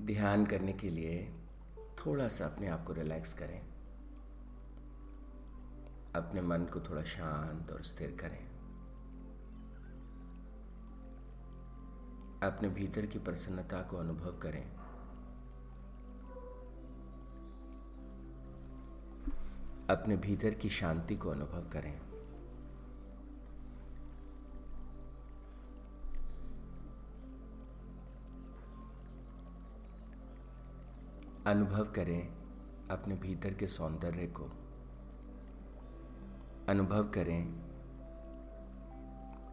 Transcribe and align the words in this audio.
ध्यान 0.00 0.46
करने 0.46 0.72
के 0.72 0.90
लिए 0.90 1.34
थोड़ा 1.78 2.28
सा 2.28 2.44
अपने 2.44 2.68
आप 2.68 2.84
को 2.84 2.92
रिलैक्स 2.92 3.32
करें। 3.32 3.60
अपने 6.16 6.40
मन 6.40 6.64
को 6.64 6.80
थोड़ा 6.80 7.02
शांत 7.02 7.72
और 7.72 7.82
स्थिर 7.82 8.16
करें। 8.20 8.56
अपने 12.42 12.68
भीतर 12.68 13.06
की 13.06 13.18
प्रसन्नता 13.18 13.82
को 13.82 13.96
अनुभव 13.96 14.38
करें। 14.38 14.76
अपने 19.90 20.16
भीतर 20.16 20.50
की 20.50 20.68
शांति 20.68 21.16
को 21.16 21.28
अनुभव 21.28 21.68
करें। 21.70 22.05
अनुभव 31.46 31.84
करें 31.84 32.28
अपने 32.90 33.14
भीतर 33.14 33.54
के 33.54 33.66
सौंदर्य 33.66 34.26
को। 34.26 34.44
अनुभव 36.68 37.08
करें 37.08 37.44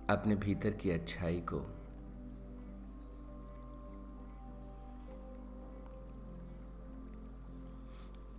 अपने 0.09 0.35
भीतर 0.35 0.71
की 0.71 0.91
अच्छाई 0.91 1.41
को। 1.41 1.59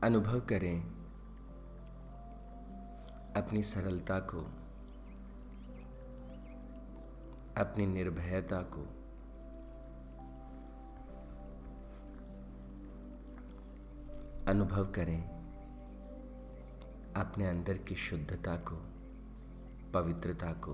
अनुभव 0.03 0.41
करें 0.41 0.81
अपनी 3.37 3.63
सरलता 3.63 4.19
को, 4.19 4.41
अपनी 7.57 7.87
निर्भयता 7.87 8.63
को। 8.63 9.04
अनुभव 14.49 14.93
करें। 14.93 15.23
अपने 17.17 17.47
अंदर 17.47 17.79
की 17.79 17.95
शुद्धता 17.95 18.57
को, 18.57 18.77
पवित्रता 19.93 20.53
को। 20.53 20.73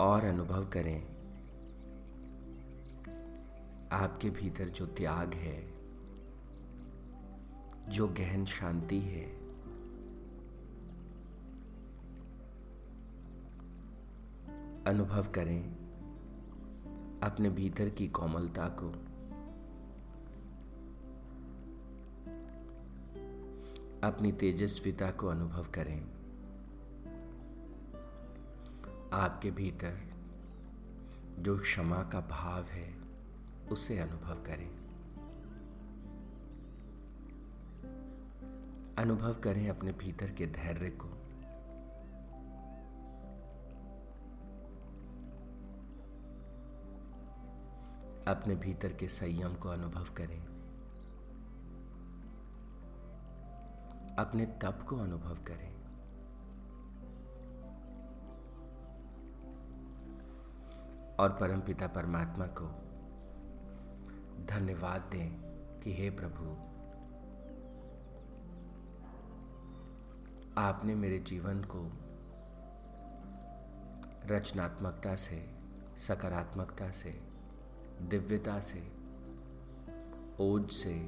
और 0.00 0.24
अनुभव 0.24 0.68
करें। 0.68 1.02
आपके 3.92 4.30
भीतर 4.30 4.68
जो 4.68 4.86
त्याग 4.86 5.34
है, 5.34 5.72
जो 7.88 8.08
गहन 8.08 8.44
शांति 8.44 9.00
है, 9.00 9.38
अनुभव 14.84 15.26
करें। 15.32 15.87
अपने 17.22 17.50
भीतर 17.50 17.88
की 17.88 18.08
कोमलता 18.08 18.68
को। 18.68 18.88
अपनी 24.08 24.32
तेजस्विता 24.32 25.10
को 25.10 25.26
अनुभव 25.26 25.66
करें। 25.74 26.00
आपके 29.12 29.50
भीतर 29.50 30.00
जो 31.38 31.58
क्षमा 31.58 32.02
का 32.02 32.20
भाव 32.20 32.62
है, 32.62 32.94
उसे 33.70 33.98
अनुभव 33.98 34.34
करें। 34.34 34.70
अनुभव 38.98 39.34
करें 39.34 39.68
अपने 39.68 39.92
भीतर 39.92 40.30
के 40.30 40.46
धैर्य 40.46 40.90
को। 40.90 41.17
अपने 48.28 48.54
भीतर 48.54 48.92
के 48.92 49.08
संयम 49.08 49.54
को 49.54 49.68
अनुभव 49.68 50.04
करें। 50.04 50.58
अपने 54.18 54.46
तप 54.46 54.86
को 54.88 54.96
अनुभव 54.96 55.34
करें। 55.34 55.78
और 61.16 61.32
परमपिता 61.32 61.86
परमात्मा 61.86 62.46
को 62.46 62.68
धन्यवाद 64.44 65.00
दें 65.00 65.30
कि 65.80 65.94
हे 65.94 66.10
प्रभु, 66.10 66.50
आपने 70.60 70.94
मेरे 70.94 71.18
जीवन 71.18 71.64
को 71.64 71.92
रचनात्मकता 74.34 75.14
से, 75.14 75.58
सकारात्मकता 75.98 76.90
से 76.90 77.27
दिव्यता 78.02 78.60
से, 78.60 78.92
ओज 80.40 80.70
से, 80.70 81.06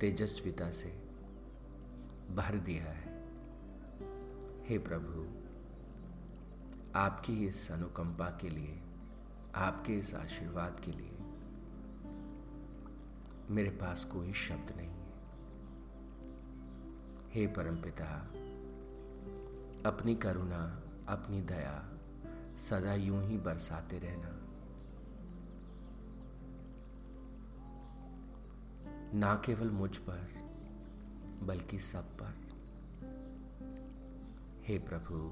तेजस्विता 0.00 0.70
से 0.70 0.88
भर 2.34 2.56
दिया 2.56 2.84
है। 2.84 3.26
हे 4.68 4.78
प्रभु, 4.78 5.46
आपकी 6.98 7.46
इस 7.46 7.72
अनुकंपा 7.72 8.38
के 8.40 8.48
लिए, 8.48 8.80
आपके 9.54 9.92
इस 9.92 10.14
आशीर्वाद 10.14 10.80
के 10.80 10.92
लिए 10.92 11.12
मेरे 13.50 13.70
पास 13.70 14.04
कोई 14.04 14.32
शब्द 14.32 14.74
नहीं 14.76 14.88
है। 14.88 15.06
हे 17.30 17.46
परमपिता 17.46 18.28
अपनी 19.90 20.14
करुणा, 20.14 20.82
अपनी 21.08 21.40
दया 21.40 21.92
सदा 22.56 22.94
यूँ 22.94 23.24
ही 23.24 23.38
बरसाते 23.38 23.98
रहना। 23.98 24.45
ना 29.16 29.34
केवल 29.34 29.70
मुझ 29.70 29.96
पर, 29.96 30.28
बल्कि 31.42 31.78
सब 31.78 32.04
पर। 32.04 32.34
हे 34.62 34.78
प्रभु, 34.78 35.30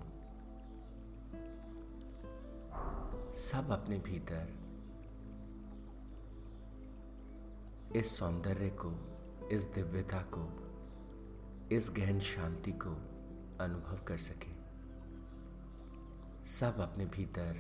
सब 3.33 3.71
अपने 3.71 3.99
भीतर 3.99 4.55
इस 7.97 8.19
सौंदर्य 8.19 8.69
को, 8.69 8.93
इस 9.49 9.65
दिव्यता 9.65 10.25
को, 10.35 10.71
इस 11.77 11.91
गहन 11.97 12.21
शांति 12.21 12.73
को 12.73 12.91
अनुभव 13.61 14.05
कर 14.05 14.19
सके। 14.19 14.53
सब 16.47 16.81
अपने 16.81 17.07
भीतर 17.07 17.57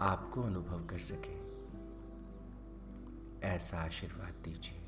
आपको 0.00 0.42
अनुभव 0.42 0.86
कर 0.86 0.98
सके। 0.98 1.53
ऐसा 3.44 3.78
आशीर्वाद 3.78 4.42
दीजिए। 4.44 4.83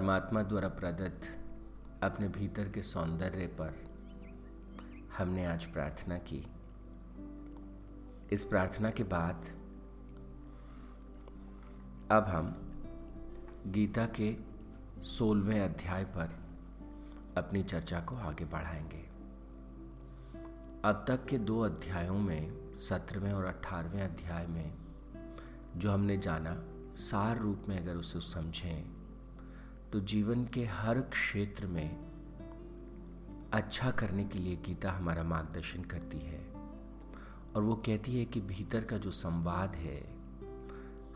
परमात्मा 0.00 0.42
द्वारा 0.42 0.68
प्रदत्त 0.68 1.38
अपने 2.02 2.28
भीतर 2.28 2.68
के 2.68 2.82
सौंदर्य 2.82 3.46
पर 3.46 3.74
हमने 5.18 5.44
आज 5.44 5.64
प्रार्थना 5.64 6.18
की। 6.18 6.46
इस 8.32 8.44
प्रार्थना 8.44 8.90
के 8.90 9.02
बाद 9.02 9.34
अब 12.10 12.24
हम 12.24 12.72
गीता 13.66 14.06
के 14.06 14.36
सोलहवें 15.02 15.60
अध्याय 15.60 16.04
पर 16.04 16.40
अपनी 17.36 17.62
चर्चा 17.62 18.00
को 18.00 18.16
आगे 18.16 18.44
बढ़ाएँगे। 18.44 19.08
अब 20.84 21.04
तक 21.08 21.24
के 21.24 21.38
दो 21.38 21.60
अध्यायों 21.60 22.18
में, 22.18 22.76
सत्रहवें 22.76 23.32
और 23.32 23.44
अठारहवें 23.44 24.02
अध्याय 24.02 24.46
में, 24.46 24.74
जो 25.76 25.92
हमने 25.92 26.16
जाना, 26.16 26.62
सार 26.94 27.38
रूप 27.38 27.62
में 27.68 27.78
अगर 27.78 27.96
उसे 27.96 28.20
समझें 28.20 28.99
तो 29.92 30.00
जीवन 30.00 30.44
के 30.44 30.64
हर 30.64 31.00
क्षेत्र 31.00 31.66
में 31.66 32.10
अच्छा 33.52 33.90
करने 33.90 34.24
के 34.24 34.38
लिए 34.38 34.56
गीता 34.56 34.92
हमारा 34.92 35.22
मार्गदर्शन 35.22 35.82
करती 35.82 36.18
है। 36.18 36.52
और 37.56 37.62
वो 37.62 37.74
कहती 37.74 38.18
है 38.18 38.24
कि 38.24 38.40
भीतर 38.40 38.84
का 38.84 38.98
जो 38.98 39.10
संवाद 39.10 39.74
है, 39.74 40.14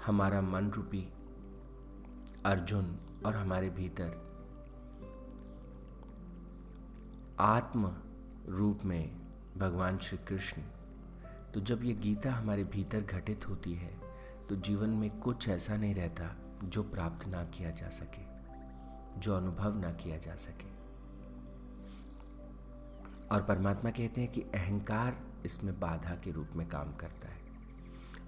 हमारा 0.06 0.40
मन 0.40 0.70
रूपी 0.70 1.12
अर्जुन 2.44 2.96
और 3.26 3.36
हमारे 3.36 3.70
भीतर 3.70 4.24
आत्म 7.40 7.94
रूप 8.48 8.84
में 8.84 9.20
भगवान 9.58 9.98
श्री 9.98 10.18
कृष्ण। 10.18 10.62
तो 11.54 11.60
जब 11.60 11.84
ये 11.84 11.92
गीता 11.92 12.32
हमारे 12.32 12.64
भीतर 12.64 13.00
घटित 13.00 13.48
होती 13.48 13.74
है 13.74 14.00
तो 14.48 14.56
जीवन 14.56 14.88
में 14.88 15.20
कुछ 15.20 15.48
ऐसा 15.48 15.76
नहीं 15.76 15.94
रहता 15.94 16.36
जो 16.64 16.82
प्राप्त 16.82 17.26
ना 17.26 17.44
किया 17.44 17.70
जा 17.70 17.88
सके। 17.88 18.33
जो 19.18 19.36
अनुभव 19.36 19.78
ना 19.78 19.92
किया 19.92 20.18
जा 20.18 20.36
सके। 20.36 20.74
और 23.28 23.42
परमात्मा 23.42 23.90
कहते 23.90 24.20
हैं 24.20 24.32
कि 24.32 24.40
अहंकार 24.40 25.20
इसमें 25.46 25.80
बाधा 25.80 26.14
के 26.14 26.30
रूप 26.30 26.48
में 26.54 26.68
काम 26.68 26.92
करता 26.92 27.28
है। 27.28 27.44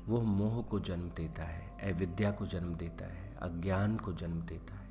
वो 0.06 0.20
मोह 0.20 0.62
को 0.62 0.80
जन्म 0.80 1.10
देता 1.10 1.42
है, 1.42 1.92
अविद्या 1.92 2.30
को 2.30 2.46
जन्म 2.46 2.74
देता 2.74 3.04
है, 3.04 3.36
अज्ञान 3.36 3.96
को 3.96 4.12
जन्म 4.12 4.42
देता 4.42 4.74
है। 4.74 4.86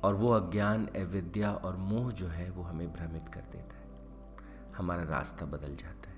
और 0.00 0.14
वो 0.14 0.30
अज्ञान, 0.30 0.86
अविद्या 0.86 1.52
और 1.52 1.76
मोह 1.76 2.10
जो 2.10 2.28
है, 2.28 2.50
वो 2.50 2.62
हमें 2.62 2.92
भ्रमित 2.92 3.28
कर 3.28 3.40
देता 3.40 3.76
है। 3.76 3.84
हमारा 4.76 5.02
रास्ता 5.02 5.46
बदल 5.46 5.76
जाता 5.76 6.10
है। 6.10 6.14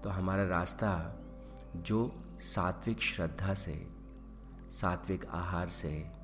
तो 0.00 0.10
हमारा 0.10 0.46
रास्ता 0.46 1.14
जो 1.76 2.24
सात्विक 2.40 3.00
श्रद्धा 3.00 3.54
से, 3.54 3.90
सात्विक 4.70 5.26
आहार 5.26 5.68
से 5.68 6.15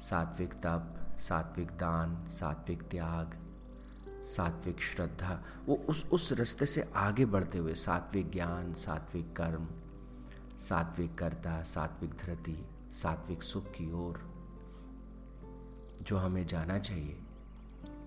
सात्विक 0.00 0.54
तप, 0.54 1.16
सात्विक 1.18 1.68
दान, 1.68 2.26
सात्विक 2.28 2.82
त्याग, 2.82 3.38
सात्विक 4.08 4.80
श्रद्धा, 4.80 5.42
वो 5.66 5.76
उस 5.76 6.08
उस 6.12 6.32
रास्ते 6.32 6.66
से 6.66 6.92
आगे 6.96 7.24
बढ़ते 7.24 7.58
हुए 7.58 7.74
सात्विक 7.74 8.30
ज्ञान, 8.30 8.72
सात्विक 8.72 9.36
कर्म, 9.36 9.68
सात्विक 10.58 11.18
कर्ता, 11.18 11.62
सात्विक 11.62 12.10
धृति 12.10 12.68
सात्विक 12.92 13.42
सुख 13.42 13.64
की 13.64 13.92
ओर। 13.92 14.36
जो 16.02 16.16
हमें 16.16 16.46
जाना 16.46 16.78
चाहिए, 16.78 17.18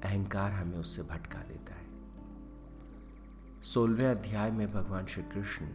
अहंकार 0.03 0.51
हमें 0.51 0.77
उससे 0.77 1.03
भटका 1.03 1.39
देता 1.39 1.73
है। 1.73 1.87
सोलहवें 3.61 4.11
अध्याय 4.11 4.51
में 4.51 4.73
भगवान 4.73 5.05
श्री 5.05 5.23
कृष्ण 5.23 5.67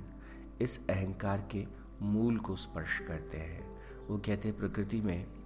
इस 0.61 0.87
अहंकार 0.89 1.49
के 1.51 1.67
मूल 2.03 2.39
को 2.39 2.57
स्पर्श 2.57 2.99
करते 2.99 3.37
हैं। 3.37 3.83
वो 4.09 4.19
कहते 4.19 4.49
हैं, 4.49 4.59
प्रकृति 4.59 5.01
में 5.01 5.44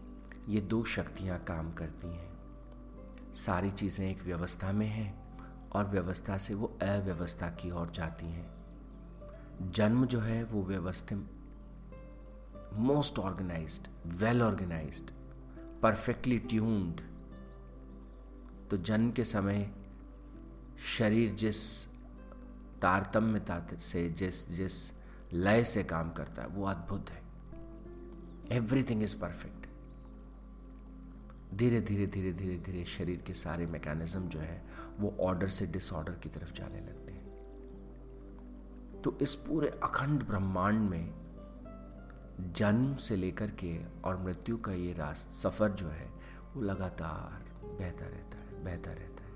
ये 0.48 0.60
दो 0.60 0.84
शक्तियाँ 0.84 1.38
काम 1.38 1.72
करती 1.72 2.08
हैं। 2.08 3.32
सारी 3.34 3.70
चीज़ें 3.70 4.10
एक 4.10 4.22
व्यवस्था 4.22 4.72
में 4.72 4.86
हैं 4.86 5.36
और 5.72 5.86
व्यवस्था 5.86 6.36
से 6.38 6.54
वो 6.54 6.66
अव्यवस्था 6.82 7.48
की 7.50 7.70
ओर 7.70 7.90
जाती 7.90 8.26
हैं। 8.26 9.72
जन्म 9.72 10.06
जो 10.06 10.20
है 10.20 10.44
वो 10.44 10.62
व्यवस्थित 10.62 11.28
most 12.74 13.18
organised 13.18 13.88
well 14.06 14.42
organised 14.42 15.10
perfectly 15.82 16.38
tuned 16.38 17.00
तो 18.70 18.76
जन्म 18.76 19.12
के 19.12 19.24
समय 19.24 19.70
शरीर 20.98 21.34
जिस 21.34 21.86
तारतम्यता 22.82 23.62
से, 23.78 24.08
जिस 24.08 24.48
जिस 24.48 24.92
लय 25.32 25.64
से 25.64 25.84
काम 25.84 26.10
करता 26.12 26.42
है, 26.42 26.48
वो 26.48 26.64
अद्भुत 26.64 27.10
है। 27.10 27.22
एवरीथिंग 28.52 29.02
इज़ 29.02 29.16
परफेक्ट 29.16 29.67
धीरे 31.54 31.80
धीरे 31.80 32.06
धीरे 32.06 32.32
धीरे 32.32 32.56
धीरे 32.56 32.84
शरीर 32.84 33.22
के 33.22 33.34
सारे 33.34 33.66
मैकेनिज्म 33.66 34.28
जो 34.28 34.38
है, 34.38 34.64
वो 34.98 35.16
ऑर्डर 35.20 35.48
से 35.48 35.66
डिसऑर्डर 35.66 36.12
की 36.12 36.28
तरफ़ 36.28 36.52
जाने 36.52 36.80
लगते 36.80 37.12
हैं। 37.12 37.28
तो 39.02 39.18
इस 39.22 39.34
पूरे 39.34 39.68
अखंड 39.68 40.22
ब्रह्मांड 40.22 40.90
में 40.90 41.14
जन्म 42.52 42.94
से 42.94 43.16
लेकर 43.16 43.50
के 43.50 43.84
और 44.04 44.22
मृत्यु 44.22 44.56
का 44.56 44.72
ये 44.72 44.92
रास्ता 44.92 45.30
सफ़र 45.30 45.70
जो 45.70 45.88
है, 45.88 46.10
वो 46.54 46.62
लगातार 46.62 47.66
बहता 47.66 48.06
रहता 48.06 48.38
है, 48.38 48.64
बहता 48.64 48.90
रहता 48.90 49.24
है। 49.24 49.32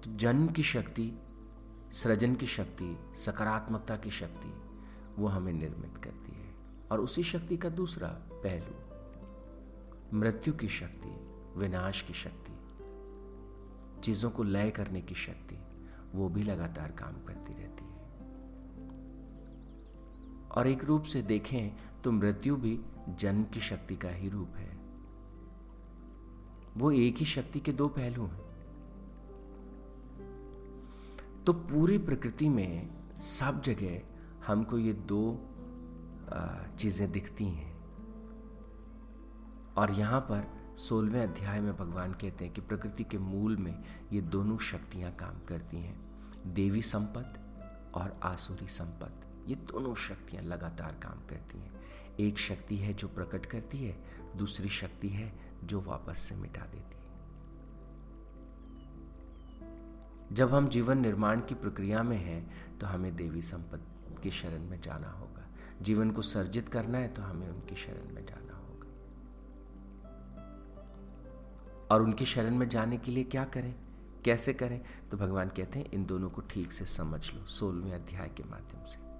तो 0.00 0.16
जन्म 0.16 0.48
की 0.48 0.62
शक्ति, 0.62 1.12
सृजन 1.92 2.34
की 2.34 2.46
शक्ति, 2.46 2.98
सकारात्मकता 3.14 3.96
की 3.96 4.10
शक्ति, 4.10 4.54
वो 5.22 5.28
हमें 5.28 5.52
निर्मित 5.52 5.96
करती 6.04 6.32
है। 6.32 6.54
और 6.92 7.00
उसी 7.00 7.22
शक्ति 7.22 7.56
का 7.56 7.68
दूसरा 7.68 8.08
पहलू 8.30 8.89
मृत्यु 10.14 10.52
की 10.54 10.68
शक्ति, 10.68 11.08
विनाश 11.56 12.02
की 12.02 12.12
शक्ति, 12.12 12.52
चीज़ों 14.02 14.30
को 14.30 14.42
लय 14.42 14.70
करने 14.70 15.00
की 15.00 15.14
शक्ति, 15.14 15.58
वो 16.14 16.28
भी 16.28 16.42
लगातार 16.42 16.92
काम 16.92 17.14
करती 17.24 17.52
रहती 17.52 17.84
है। 17.84 17.90
और 20.50 20.66
एक 20.66 20.84
रूप 20.84 21.02
से 21.02 21.22
देखें 21.22 21.76
तो 22.02 22.12
मृत्यु 22.12 22.56
भी 22.56 22.78
जन्म 23.08 23.44
की 23.44 23.60
शक्ति 23.60 23.96
का 23.96 24.08
ही 24.08 24.28
रूप 24.28 24.56
है। 24.56 24.78
वो 26.76 26.90
एक 26.92 27.16
ही 27.16 27.26
शक्ति 27.26 27.60
के 27.60 27.72
दो 27.72 27.88
पहलू 27.88 28.26
हैं। 28.26 28.48
तो 31.46 31.52
पूरी 31.52 31.98
प्रकृति 31.98 32.48
में 32.48 32.90
सब 33.16 33.62
जगह 33.62 34.00
हमको 34.46 34.78
ये 34.78 34.92
दो 34.92 35.22
चीज़ें 36.78 37.10
दिखती 37.12 37.44
हैं। 37.44 37.69
और 39.80 39.90
यहाँ 39.90 40.20
पर 40.20 40.74
सोलहवें 40.76 41.22
अध्याय 41.22 41.60
में 41.60 41.76
भगवान 41.76 42.12
कहते 42.12 42.44
हैं 42.44 42.52
कि 42.54 42.60
प्रकृति 42.60 43.04
के 43.04 43.18
मूल 43.18 43.56
में 43.56 43.74
ये 44.12 44.20
दोनों 44.20 44.56
शक्तियाँ 44.58 45.12
काम 45.12 45.38
करती 45.48 45.76
हैं, 45.76 45.94
देवी 46.46 46.82
संपत्त 46.82 47.40
और 47.94 48.18
आसुरी 48.22 48.66
संपत्त 48.68 49.48
ये 49.48 49.54
दोनों 49.70 49.94
शक्तियाँ 49.94 50.42
लगातार 50.42 50.98
काम 51.02 51.26
करती 51.28 51.58
हैं। 51.58 51.72
एक 52.20 52.38
शक्ति 52.38 52.76
है 52.76 52.92
जो 52.94 53.08
प्रकट 53.08 53.46
करती 53.46 53.78
है, 53.78 53.96
दूसरी 54.36 54.68
शक्ति 54.68 55.08
है 55.08 55.32
जो 55.64 55.80
वापस 55.80 56.18
से 56.18 56.34
मिटा 56.34 56.66
देती 56.66 56.96
है। 56.96 57.08
जब 60.32 60.54
हम 60.54 60.68
जीवन 60.68 60.98
निर्माण 60.98 61.40
की 61.40 61.54
प्रक्रिया 61.54 62.02
में 62.02 62.18
हैं 62.18 62.78
तो 62.78 62.86
हमें 62.86 63.14
देवी 63.16 63.42
संपत्ति 63.42 64.22
की 64.22 64.30
शरण 64.30 64.68
में 64.70 64.80
जाना 64.80 65.10
होगा। 65.10 65.48
जीवन 65.82 66.10
को 66.10 66.22
सर्जित 66.22 66.68
करना 66.68 66.98
है 66.98 67.08
तो 67.08 67.22
हमें 67.22 67.48
उनकी 67.48 67.76
शरण 67.76 68.14
में 68.14 68.24
जाना 68.26 68.49
और 71.90 72.02
उनकी 72.02 72.24
शरण 72.24 72.54
में 72.54 72.68
जाने 72.68 72.98
के 72.98 73.10
लिए 73.10 73.24
क्या 73.24 73.44
करें? 73.44 73.74
कैसे 74.24 74.52
करें? 74.52 74.80
तो 75.10 75.16
भगवान 75.16 75.48
कहते 75.48 75.78
हैं, 75.78 75.90
इन 75.92 76.06
दोनों 76.06 76.30
को 76.30 76.40
ठीक 76.40 76.72
से 76.72 76.84
समझ 76.84 77.32
लो, 77.32 77.46
सोलहवें 77.46 77.92
अध्याय 77.92 78.28
के 78.28 78.42
माध्यम 78.42 78.84
से। 78.84 79.10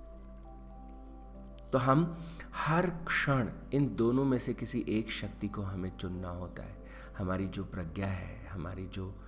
तो 1.71 1.79
हम 1.79 2.19
हर 2.55 2.91
क्षण 2.91 3.51
इन 3.73 3.97
दोनों 3.97 4.25
में 4.25 4.39
से 4.39 4.55
किसी 4.55 4.85
एक 4.89 5.11
शक्ति 5.11 5.49
को 5.49 5.63
हमें 5.63 5.97
चुनना 5.97 6.29
होता 6.29 6.63
है। 6.63 6.87
हमारी 7.19 7.47
जो 7.47 7.65
प्रज्ञा 7.65 8.07
है, 8.07 8.47
हमारी 8.47 8.87
जो 8.87 9.23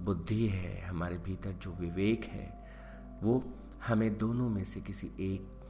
बुद्धि 0.00 0.46
है, 0.46 0.80
हमारे 0.80 1.18
भीतर 1.18 1.52
जो 1.52 1.72
विवेक 1.72 2.24
है, 2.24 2.64
वो 3.22 3.44
हमें 3.86 4.18
दोनों 4.18 4.48
में 4.48 4.64
से 4.64 4.80
किसी 4.80 5.06
एक 5.06 5.60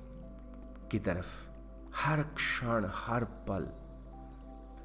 की 0.90 0.98
तरफ़ 0.98 1.48
हर 1.96 2.22
क्षण, 2.22 2.88
हर 2.94 3.24
पल 3.24 3.87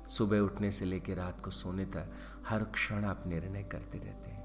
सुबह 0.07 0.39
उठने 0.39 0.71
से 0.71 0.85
लेकर 0.85 1.13
रात 1.13 1.41
को 1.41 1.51
सोने 1.51 1.85
तक 1.85 2.11
हर 2.47 2.63
क्षण 2.63 3.05
आप 3.05 3.23
निर्णय 3.27 3.63
करते 3.63 3.97
रहते 3.97 4.29
हैं। 4.29 4.43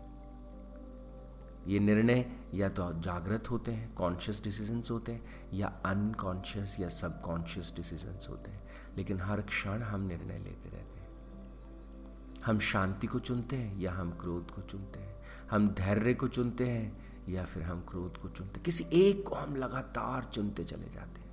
ये 1.67 1.79
निर्णय 1.79 2.33
या 2.55 2.69
तो 2.69 3.01
जागृत 3.01 3.51
होते 3.51 3.73
हैं 3.73 3.95
कॉन्शियस 3.95 4.45
डिसीजंस 4.45 4.91
होते 4.91 5.13
हैं, 5.13 5.51
या 5.53 5.69
अनकॉन्शियस 5.85 6.81
या 6.81 6.89
सबकॉन्शियस 6.89 7.73
डिसीजंस 7.77 8.27
होते 8.31 8.51
हैं। 8.51 8.69
लेकिन 8.97 9.21
हर 9.21 9.41
क्षण 9.41 9.83
हम 9.83 10.01
निर्णय 10.01 10.39
लेते 10.39 10.69
रहते 10.69 11.01
हैं। 11.01 11.09
हम 12.45 12.59
शांति 12.59 13.07
को 13.07 13.19
चुनते 13.19 13.57
हैं 13.57 13.79
या 13.79 13.93
हम 13.93 14.11
क्रोध 14.11 14.51
को 14.51 14.63
चुनते 14.63 15.01
हैं? 15.01 15.17
हम 15.51 15.69
धैर्य 15.69 16.15
को 16.15 16.29
चुनते 16.29 16.69
हैं 16.69 17.09
या 17.29 17.45
फिर 17.45 17.63
हम 17.63 17.87
क्रोध 17.89 18.17
को 18.17 18.29
चुनते 18.29 18.61
किसी 18.61 18.85
एक 18.93 19.29
को 19.29 19.35
हम 19.35 19.57
लगातार 19.57 20.25
चुनते 20.25 20.65
चले 20.65 20.89
जाते 20.89 21.21
हैं। 21.21 21.28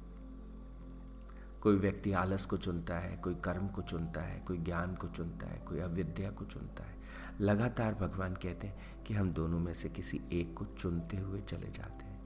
कोई 1.65 1.75
व्यक्ति 1.75 2.11
आलस 2.11 2.45
को 2.45 2.57
चुनता 2.57 2.99
है, 2.99 3.17
कोई 3.17 3.35
कर्म 3.35 3.67
को 3.67 3.81
चुनता 3.81 4.21
है, 4.21 4.39
कोई 4.39 4.57
ज्ञान 4.57 4.95
को 4.95 5.07
चुनता 5.07 5.47
है, 5.47 5.57
कोई 5.57 5.79
अविद्या 5.79 6.31
को 6.31 6.45
चुनता 6.45 6.83
है। 6.83 6.95
लगातार 7.41 7.93
भगवान 7.93 8.33
कहते 8.33 8.67
हैं 8.67 9.03
कि 9.03 9.13
हम 9.13 9.33
दोनों 9.33 9.59
में 9.59 9.73
से 9.73 9.89
किसी 9.89 10.21
एक 10.31 10.57
को 10.57 10.65
चुनते 10.65 11.17
हुए 11.17 11.41
चले 11.41 11.71
जाते 11.71 12.05
हैं। 12.05 12.21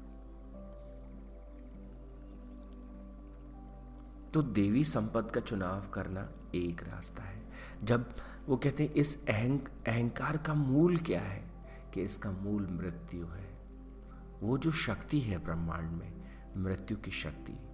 तो 4.34 4.41
देवी 4.41 4.84
संपद 4.84 5.31
का 5.31 5.41
चुनाव 5.41 5.81
करना 5.81 6.31
एक 6.55 6.84
रास्ता 6.84 7.24
है। 7.24 7.50
जब 7.84 8.15
वो 8.46 8.58
कहते 8.58 8.84
हैं, 8.84 8.93
इस 8.93 9.25
अहंक, 9.25 9.67
अहंकार 9.67 10.38
का 10.38 10.53
मूल 10.53 10.98
क्या 10.98 11.22
है? 11.22 11.51
कि 11.93 12.01
इसका 12.01 12.31
मूल 12.31 12.67
मृत्यु 12.67 13.25
है। 13.25 13.60
वो 14.41 14.58
जो 14.58 14.72
शक्ति 14.72 15.19
है 15.19 15.38
ब्रह्मांड 15.38 15.91
में, 15.91 16.24
मृत्यु 16.58 16.98
की 16.98 17.12
शक्ति। 17.12 17.68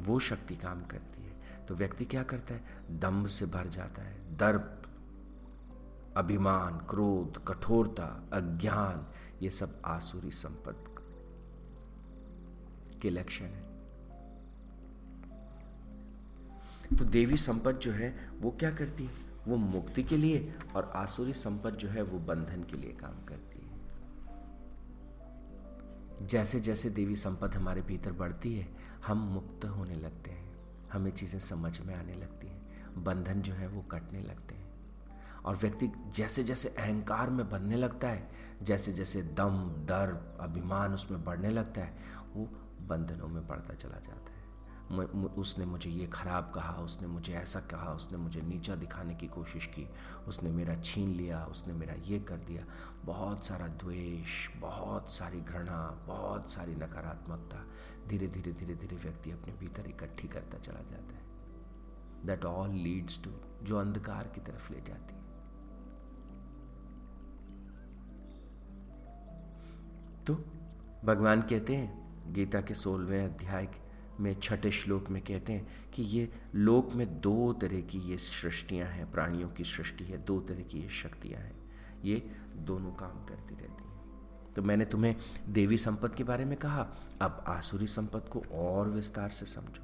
वो 0.00 0.18
शक्ति 0.18 0.56
काम 0.56 0.84
करती 0.84 1.22
है। 1.22 1.34
तो 1.66 1.74
व्यक्ति 1.74 2.04
क्या 2.04 2.22
करता 2.22 2.54
है? 2.54 2.64
दम्भ 2.90 3.26
से 3.26 3.46
भर 3.46 3.66
जाता 3.66 4.02
है। 4.02 4.36
दर्प, 4.36 4.80
अभिमान, 6.16 6.86
क्रोध, 6.90 7.44
कठोरता, 7.48 8.28
अज्ञान, 8.32 9.06
ये 9.42 9.50
सब 9.50 9.82
आसुरी 9.84 10.30
संपत्ति 10.30 10.94
के 12.98 13.10
लक्षण 13.10 13.44
है। 13.44 13.74
तो 16.98 17.04
देवी 17.04 17.36
संपद 17.36 17.72
जो 17.72 17.92
है, 17.92 18.30
वो 18.38 18.50
क्या 18.50 18.70
करती 18.70 19.04
है? 19.04 19.10
वो 19.48 19.56
मुक्ति 19.56 20.02
के 20.02 20.16
लिए 20.16 20.54
और 20.76 20.92
आसुरी 20.94 21.32
संपद 21.32 21.70
जो 21.70 21.88
है, 21.88 22.02
वो 22.02 22.18
बंधन 22.18 22.64
के 22.64 22.76
लिए 22.76 22.92
काम 22.92 23.24
करती 23.24 23.53
है। 23.53 23.53
जैसे 26.22 26.58
जैसे 26.58 26.90
देवी 26.90 27.16
संपत्ति 27.16 27.56
हमारे 27.56 27.82
भीतर 27.82 28.12
बढ़ती 28.12 28.58
है, 28.58 28.76
हम 29.06 29.18
मुक्त 29.18 29.64
होने 29.64 29.94
लगते 29.94 30.30
हैं। 30.30 30.54
हमें 30.92 31.10
चीज़ें 31.10 31.40
समझ 31.40 31.80
में 31.80 31.94
आने 31.94 32.12
लगती 32.12 32.46
हैं। 32.46 32.64
बंधन 33.04 33.42
जो 33.42 33.52
है 33.52 33.66
वो 33.66 33.82
कटने 33.82 34.20
लगते 34.20 34.54
हैं। 34.54 34.64
और 35.44 35.56
व्यक्ति 35.56 35.90
जैसे 36.08 36.42
जैसे 36.42 36.68
अहंकार 36.68 37.30
में 37.30 37.50
बनने 37.50 37.76
लगता 37.76 38.08
है 38.08 38.28
जैसे 38.62 38.92
जैसे 38.92 39.22
दम 39.22 39.68
दर्द 39.68 40.38
अभिमान 40.40 40.94
उसमें 40.94 41.24
बढ़ने 41.24 41.50
लगता 41.50 41.80
है, 41.80 41.96
वो 42.34 42.44
बंधनों 42.86 43.28
में 43.28 43.46
बढ़ता 43.46 43.74
चला 43.74 43.98
जाता 43.98 44.32
है। 44.32 44.33
उसने 44.92 45.64
मुझे 45.64 45.90
ये 45.90 46.06
ख़राब 46.06 46.52
कहा, 46.54 46.72
उसने 46.72 47.08
मुझे 47.08 47.32
ऐसा 47.32 47.60
कहा, 47.60 47.92
उसने 47.92 48.18
मुझे 48.18 48.42
नीचा 48.42 48.74
दिखाने 48.74 49.14
की 49.14 49.26
कोशिश 49.26 49.66
की, 49.66 49.88
उसने 50.28 50.50
मेरा 50.50 50.74
छीन 50.74 51.08
लिया, 51.08 51.44
उसने 51.44 51.72
मेरा 51.72 51.94
ये 52.06 52.20
कर 52.20 52.36
दिया। 52.36 52.64
बहुत 53.04 53.46
सारा 53.46 53.66
द्वेष, 53.66 54.48
बहुत 54.56 55.12
सारी 55.12 55.40
घृणा, 55.40 56.04
बहुत 56.06 56.50
सारी 56.50 56.74
नकारात्मकता 56.74 57.64
धीरे 58.08 58.26
धीरे 58.26 58.52
धीरे 58.52 58.74
धीरे 58.74 58.96
व्यक्ति 58.96 59.30
अपने 59.30 59.52
भीतर 59.52 59.86
इकट्ठी 59.86 60.28
करता 60.28 60.58
चला 60.58 60.80
जाता 60.80 61.14
है। 61.14 61.22
दैट 62.26 62.44
ऑल 62.44 62.70
लीड्स 62.70 63.24
टू 63.24 63.30
जो 63.62 63.78
अंधकार 63.78 64.28
की 64.34 64.40
तरफ़ 64.40 64.72
ले 64.72 64.80
जाती 64.80 65.14
है। 65.14 65.22
तो 70.24 70.34
भगवान 71.04 71.42
कहते 71.42 71.76
हैं, 71.76 72.32
गीता 72.32 72.60
के 72.60 72.74
सोलहवें 72.74 73.24
अध्याय 73.24 73.66
में, 74.20 74.40
छठे 74.40 74.70
श्लोक 74.70 75.08
में 75.08 75.22
कहते 75.22 75.52
हैं 75.52 75.90
कि 75.90 76.02
ये 76.02 76.32
लोक 76.54 76.92
में 76.92 77.20
दो 77.20 77.52
तरह 77.52 77.80
की 77.80 77.98
ये 77.98 78.18
सृष्टियाँ 78.18 78.88
हैं, 78.88 79.12
प्राणियों 79.12 79.48
की 79.48 79.64
सृष्टि 79.64 80.04
है, 80.04 80.24
दो 80.24 80.40
तरह 80.40 80.62
की 80.62 80.80
ये 80.80 80.88
शक्तियाँ 80.88 81.40
हैं। 81.40 81.54
ये 82.04 82.30
दोनों 82.56 82.92
काम 82.92 83.24
करती 83.24 83.54
रहती 83.54 83.84
हैं। 83.84 84.54
तो 84.54 84.62
मैंने 84.62 84.84
तुम्हें 84.84 85.16
देवी 85.48 85.78
संपत्ति 85.78 86.16
के 86.16 86.24
बारे 86.24 86.44
में 86.44 86.58
कहा, 86.58 86.88
अब 87.20 87.44
आसुरी 87.46 87.86
संपत्ति 87.86 88.30
को 88.30 88.42
और 88.52 88.88
विस्तार 88.88 89.30
से 89.30 89.46
समझो। 89.46 89.82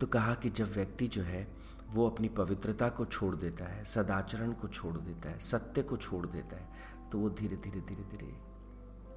तो 0.00 0.06
कहा 0.06 0.34
कि 0.34 0.50
जब 0.50 0.72
व्यक्ति 0.72 1.06
जो 1.06 1.22
है, 1.22 1.48
वो 1.90 2.10
अपनी 2.10 2.28
पवित्रता 2.28 2.88
को 2.88 3.04
छोड़ 3.04 3.36
देता 3.36 3.64
है, 3.64 3.84
सदाचरण 3.84 4.52
को 4.52 4.68
छोड़ 4.68 4.96
देता 4.98 5.30
है, 5.30 5.38
सत्य 5.38 5.82
को 5.82 5.96
छोड़ 5.96 6.26
देता 6.26 6.56
है 6.56 6.82
तो 7.10 7.18
वो 7.18 7.30
धीरे 7.30 7.56
धीरे 7.56 7.80
धीरे 7.80 8.02
धीरे 8.02 8.51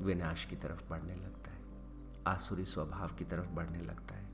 विनाश 0.04 0.46
की 0.46 0.56
तरफ़ 0.56 0.90
बढ़ने 0.90 1.16
लगता 1.16 1.52
है। 1.52 1.56
आसुरी 2.28 2.66
स्वभाव 2.66 3.08
की 3.08 3.25
तरफ़ 3.25 3.48
बढ़ने 3.48 3.82
लगता 3.82 4.16
है। 4.16 4.25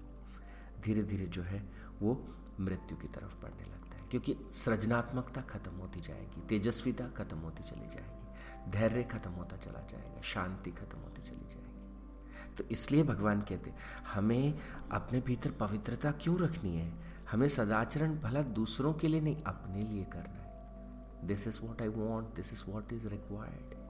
धीरे 0.82 1.04
धीरे 1.04 1.26
जो 1.26 1.44
है, 1.44 1.70
वो 2.02 2.28
मृत्यु 2.60 2.98
की 2.98 3.08
तरफ़ 3.08 3.42
बढ़ने 3.42 3.64
लगता 3.64 3.98
है, 3.98 4.04
क्योंकि 4.08 4.38
सृजनात्मकता 4.54 5.42
खत्म 5.42 5.72
होती 5.72 6.02
जाएगी, 6.02 6.42
तेजस्विता 6.42 7.08
खत्म 7.08 7.38
होती 7.38 7.64
चली 7.64 7.88
जाएगी, 7.88 8.72
धैर्य 8.72 9.04
खत्म 9.04 9.32
होता 9.32 9.58
चला 9.58 9.88
जाएगा, 9.88 10.22
शांति 10.22 10.72
खत्म 10.72 11.00
होती 11.00 11.22
चली 11.22 11.48
जाएगी। 11.50 12.56
तो 12.56 12.64
इसलिए 12.64 13.04
भगवान 13.04 13.42
कहते 13.42 13.74
हमें 14.14 14.60
अपने 14.92 15.22
भीतर 15.22 15.52
पवित्रता 15.52 16.12
क्यों 16.12 16.40
रखनी 16.40 16.76
है? 16.76 16.94
हमें 17.32 17.50
सदाचरण 17.50 18.20
भला 18.20 18.42
दूसरों 18.42 18.94
के 18.94 19.08
लिए 19.08 19.22
नहीं, 19.22 19.44
अपने 19.44 19.82
लिए 19.82 20.06
करना 20.06 20.42
है। 20.42 21.28
This 21.28 21.48
is 21.48 21.60
what 21.62 21.82
I 21.82 21.88
want 21.88 22.36
this 22.36 22.54
is 22.54 22.72
what 22.72 22.94
is 22.94 23.08
required 23.08 23.81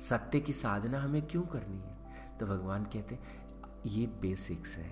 सत्य 0.00 0.40
की 0.40 0.52
साधना 0.52 1.00
हमें 1.00 1.26
क्यों 1.26 1.42
करनी 1.42 1.78
है? 1.78 2.00
तो 2.38 2.46
भगवान 2.46 2.84
कहते 2.84 3.18
ये 3.86 4.06
बेसिक्स 4.06 4.76
है। 4.76 4.90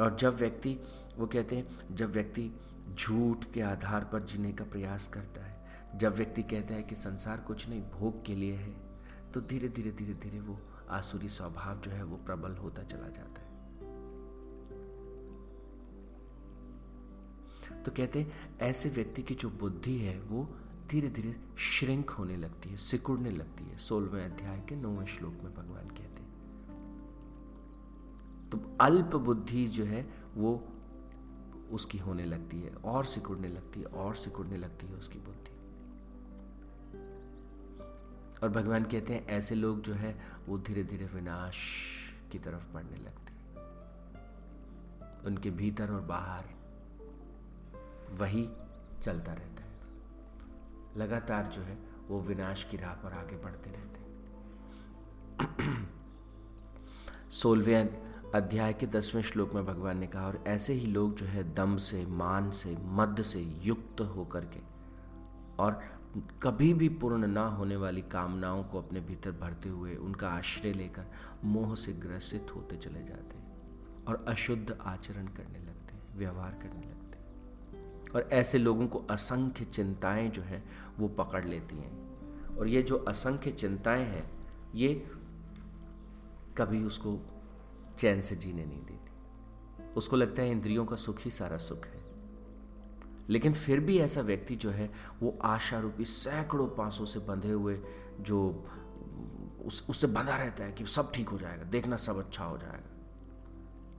और 0.00 0.16
जब 0.20 0.34
व्यक्ति, 0.34 0.78
वो 1.16 1.26
कहते 1.26 1.56
हैं, 1.56 1.96
जब 1.96 2.10
व्यक्ति 2.10 2.50
झूठ 2.94 3.44
के 3.44 3.60
आधार 3.60 4.04
पर 4.04 4.22
जीने 4.22 4.52
का 4.52 4.64
प्रयास 4.64 5.08
करता 5.08 5.44
है, 5.44 5.56
जब 5.96 6.14
व्यक्ति 6.14 6.42
कहता 6.42 6.74
है 6.74 6.82
कि 6.82 6.94
संसार 6.94 7.40
कुछ 7.40 7.68
नहीं, 7.68 7.82
भोग 7.82 8.24
के 8.24 8.34
लिए 8.34 8.54
है 8.54 8.86
तो 9.32 9.40
धीरे 9.40 9.68
धीरे 9.68 9.90
धीरे 9.90 10.14
धीरे 10.14 10.40
वो 10.40 10.58
आसुरी 10.90 11.28
स्वभाव 11.28 11.78
जो 11.78 11.90
है, 11.90 12.02
वो 12.02 12.16
प्रबल 12.16 12.56
होता 12.56 12.82
चला 12.82 13.08
जाता 13.08 13.40
है। 13.40 13.46
तो 17.82 17.92
कहते 17.92 18.20
हैं, 18.20 18.58
ऐसे 18.58 18.88
व्यक्ति 18.88 19.22
की 19.22 19.34
जो 19.34 19.50
बुद्धि 19.50 19.98
है, 19.98 20.20
वो 20.20 20.58
धीरे 20.90 21.08
धीरे 21.08 21.36
श्रिंक 21.58 22.10
होने 22.10 22.36
लगती 22.36 22.68
है, 22.68 22.76
सिकुड़ने 22.76 23.30
लगती 23.30 23.64
है। 23.64 23.76
सोलहवें 23.76 24.24
अध्याय 24.24 24.60
के 24.68 24.76
नौवें 24.76 25.06
श्लोक 25.06 25.32
में 25.32 25.54
भगवान 25.54 25.88
कहते 25.88 26.22
हैं 26.22 26.26
तो 28.50 28.76
अल्प 28.80 29.16
बुद्धि 29.16 29.66
जो 29.66 29.84
है, 29.84 30.14
वो 30.34 30.68
उसकी 31.70 31.98
होने 31.98 32.24
लगती 32.24 32.60
है, 32.60 32.74
और 32.74 33.04
सिकुड़ने 33.04 33.48
लगती 33.48 33.80
है, 33.80 33.86
और 33.86 34.14
सिकुड़ने 34.16 34.56
लगती 34.56 34.86
है 34.86 34.94
उसकी 34.94 35.18
बुद्धि। 35.18 35.50
और 38.42 38.48
भगवान 38.48 38.84
कहते 38.84 39.14
हैं, 39.14 39.26
ऐसे 39.26 39.54
लोग 39.54 39.80
जो 39.80 39.94
है, 39.94 40.20
वो 40.48 40.58
धीरे 40.58 40.84
धीरे 40.84 41.06
विनाश 41.06 41.56
की 42.32 42.38
तरफ़ 42.38 42.72
बढ़ने 42.74 42.96
लगते 42.96 43.32
हैं। 43.32 43.46
उनके 45.24 45.50
भीतर 45.50 45.90
और 45.90 46.00
बाहर 46.00 46.44
वही 48.14 48.48
चलता 49.02 49.32
रहता 49.32 49.62
है। 49.62 49.65
लगातार 50.96 51.46
जो 51.46 51.62
है, 51.62 51.78
वो 52.08 52.20
विनाश 52.20 52.64
की 52.64 52.76
राह 52.76 52.92
पर 52.92 53.12
आगे 53.12 53.36
बढ़ते 53.36 53.70
रहते 53.70 54.00
हैं। 54.00 54.06
सोलहवें 57.30 58.06
अध्याय 58.34 58.72
के 58.72 58.86
दसवें 58.86 59.22
श्लोक 59.22 59.54
में 59.54 59.66
भगवान 59.66 59.98
ने 59.98 60.06
कहा, 60.06 60.26
और 60.26 60.44
ऐसे 60.46 60.72
ही 60.72 60.86
लोग 60.86 61.16
जो 61.16 61.26
है, 61.26 61.54
दम 61.54 61.76
से, 61.76 62.06
मान 62.06 62.50
से, 62.50 62.76
मद 62.80 63.22
से 63.22 63.40
युक्त 63.40 64.00
होकर 64.00 64.44
के, 64.44 64.60
और 65.58 65.80
कभी 66.42 66.74
भी 66.74 66.88
पूर्ण 66.88 67.26
ना 67.26 67.46
होने 67.46 67.76
वाली 67.76 68.02
कामनाओं 68.02 68.64
को 68.64 68.82
अपने 68.82 69.00
भीतर 69.00 69.30
भरते 69.30 69.68
हुए 69.68 69.96
उनका 69.96 70.28
आश्रय 70.28 70.72
लेकर 70.72 71.06
मोह 71.44 71.74
से 71.74 71.92
ग्रसित 71.92 72.46
होते 72.56 72.76
चले 72.76 73.04
जाते 73.04 73.36
हैं 73.36 73.46
और 74.04 74.24
अशुद्ध 74.28 74.78
आचरण 74.82 75.26
करने 75.26 75.58
लगते 75.58 75.94
हैं, 75.94 76.18
व्यवहार 76.18 76.52
करने 76.52 76.76
लगते 76.76 76.88
हैं। 76.88 76.95
और 78.16 78.28
ऐसे 78.32 78.58
लोगों 78.58 78.86
को 78.86 78.98
असंख्य 78.98 79.64
चिंताएँ 79.64 80.30
जो 80.30 80.42
है, 80.42 80.64
वो 80.98 81.08
पकड़ 81.08 81.44
लेती 81.44 81.78
हैं। 81.78 82.18
और 82.56 82.68
ये 82.68 82.82
जो 82.82 82.96
असंख्य 82.96 83.50
चिंताएँ 83.50 84.04
हैं, 84.04 84.30
ये 84.74 85.10
कभी 86.56 86.84
उसको 86.84 87.18
चैन 87.98 88.22
से 88.22 88.36
जीने 88.36 88.64
नहीं 88.64 88.84
देती। 88.84 89.10
उसको 89.96 90.16
लगता 90.16 90.42
है 90.42 90.50
इंद्रियों 90.50 90.86
का 90.86 90.96
सुख 90.96 91.20
ही 91.20 91.30
सारा 91.30 91.56
सुख 91.56 91.86
है। 91.86 92.04
लेकिन 93.28 93.54
फिर 93.54 93.80
भी 93.80 93.98
ऐसा 93.98 94.20
व्यक्ति 94.20 94.56
जो 94.56 94.70
है, 94.70 94.90
वो 95.22 95.38
आशा 95.42 95.78
रूपी 95.78 96.04
सैकड़ों 96.04 96.66
पासों 96.66 97.06
से 97.06 97.20
बंधे 97.20 97.50
हुए 97.50 97.80
जो 98.20 98.68
उस, 99.64 99.86
उससे 99.90 100.06
बंधा 100.06 100.36
रहता 100.36 100.64
है 100.64 100.72
कि 100.72 100.86
सब 100.86 101.12
ठीक 101.12 101.28
हो 101.28 101.38
जाएगा, 101.38 101.64
देखना 101.64 101.96
सब 101.96 102.18
अच्छा 102.18 102.44
हो 102.44 102.58
जाएगा। 102.58 102.95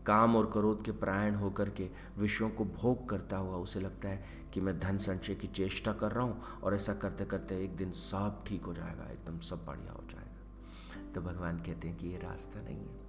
काम 0.07 0.35
और 0.35 0.45
क्रोध 0.45 0.83
के 0.83 0.91
प्रायण 0.91 1.35
होकर 1.35 1.69
के 1.69 1.89
विषयों 2.17 2.49
को 2.49 2.65
भोग 2.65 3.09
करता 3.09 3.37
हुआ 3.37 3.57
उसे 3.57 3.79
लगता 3.79 4.09
है 4.09 4.25
कि 4.53 4.61
मैं 4.61 4.79
धन 4.79 4.97
संचय 4.97 5.35
की 5.35 5.47
चेष्टा 5.47 5.93
कर 5.93 6.11
रहा 6.11 6.23
हूँ 6.23 6.41
और 6.63 6.75
ऐसा 6.75 6.93
करते 6.93 7.25
करते 7.25 7.63
एक 7.63 7.75
दिन 7.75 7.91
सब 7.91 8.43
ठीक 8.47 8.65
हो 8.65 8.73
जाएगा, 8.73 9.03
एकदम 9.03 9.39
सब 9.39 9.65
बढ़िया 9.65 9.91
हो 9.91 10.03
जाएगा। 10.09 11.11
तो 11.11 11.21
भगवान 11.21 11.57
कहते 11.57 11.87
हैं 11.87 11.97
कि 11.97 12.07
ये 12.07 12.17
रास्ता 12.17 12.61
नहीं 12.61 12.77
है। 12.77 13.05